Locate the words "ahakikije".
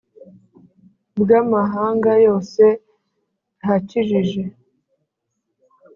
3.63-4.41